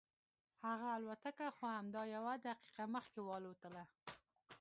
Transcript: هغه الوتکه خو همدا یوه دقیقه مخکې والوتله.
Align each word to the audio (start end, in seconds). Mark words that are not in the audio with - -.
هغه 0.67 0.89
الوتکه 0.97 1.47
خو 1.55 1.65
همدا 1.77 2.03
یوه 2.15 2.33
دقیقه 2.47 2.85
مخکې 2.95 3.19
والوتله. 3.23 3.83